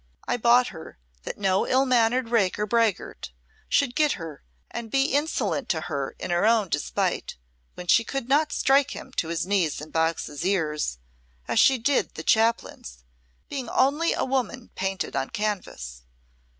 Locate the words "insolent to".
5.13-5.81